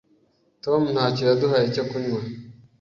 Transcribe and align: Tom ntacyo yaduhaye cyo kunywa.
Tom 0.63 0.81
ntacyo 0.93 1.23
yaduhaye 1.29 1.67
cyo 1.75 1.83
kunywa. 1.89 2.21